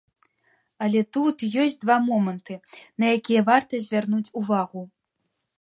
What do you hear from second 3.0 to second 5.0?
на якія варта звярнуць увагу.